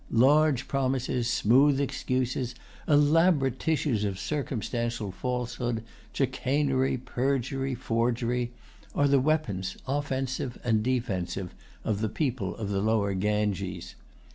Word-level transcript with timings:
Large 0.09 0.67
promises, 0.67 1.29
smooth 1.29 1.79
excuses, 1.79 2.55
elaborate 2.87 3.59
tissues 3.59 4.03
of 4.03 4.17
circumstantial 4.17 5.11
falsehood, 5.11 5.83
chicanery, 6.11 6.97
perjury, 6.97 7.75
forgery, 7.75 8.51
are 8.95 9.07
the 9.07 9.19
weapons, 9.19 9.77
offensive 9.85 10.57
and 10.63 10.81
defensive, 10.81 11.53
of 11.83 12.01
the 12.01 12.09
people 12.09 12.55
of 12.55 12.69
the 12.69 12.81
Lower 12.81 13.13
Ganges. 13.13 13.93